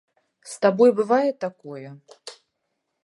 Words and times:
З 0.53 0.55
табой 0.63 0.91
бывае 0.99 1.29
такое? 1.45 1.89